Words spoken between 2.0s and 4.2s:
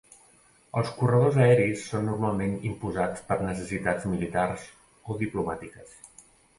normalment imposats per necessitats